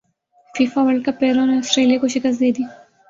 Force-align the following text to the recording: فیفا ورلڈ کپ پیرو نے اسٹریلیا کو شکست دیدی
فیفا 0.53 0.81
ورلڈ 0.83 1.03
کپ 1.05 1.19
پیرو 1.19 1.43
نے 1.45 1.57
اسٹریلیا 1.59 1.99
کو 2.01 2.07
شکست 2.15 2.39
دیدی 2.39 2.63